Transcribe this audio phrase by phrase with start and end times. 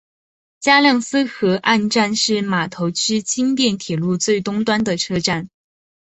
[0.59, 5.47] 加量斯河岸站是码头区轻便铁路最东端的车站。